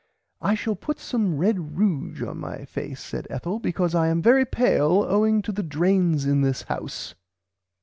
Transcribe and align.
"I 0.41 0.55
shall 0.55 0.75
put 0.75 0.97
some 0.97 1.37
red 1.37 1.75
ruge 1.77 2.23
on 2.27 2.39
my 2.39 2.65
face 2.65 2.99
said 3.03 3.27
Ethel 3.29 3.59
becouse 3.59 3.93
I 3.93 4.07
am 4.07 4.19
very 4.19 4.45
pale 4.47 5.05
owing 5.07 5.43
to 5.43 5.51
the 5.51 5.61
drains 5.61 6.25
in 6.25 6.41
this 6.41 6.63
house." 6.63 7.13